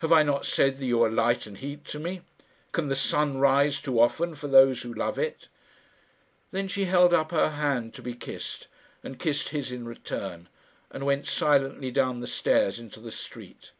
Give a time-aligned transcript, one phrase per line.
[0.00, 2.20] Have I not said that you are light and heat to me?
[2.72, 5.48] Can the sun rise too often for those who love it?"
[6.50, 8.68] Then she held her hand up to be kissed,
[9.02, 10.50] and kissed his in return,
[10.90, 13.72] and went silently down the stairs into the street.